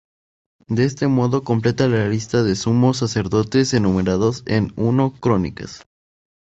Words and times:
De 0.67 0.83
este 0.85 1.05
modo, 1.07 1.43
completa 1.43 1.87
la 1.87 2.09
lista 2.09 2.41
de 2.41 2.55
sumos 2.55 2.97
sacerdotes 2.97 3.71
enumerados 3.75 4.41
en 4.47 4.73
I 4.75 5.11
Crónicas. 5.19 5.85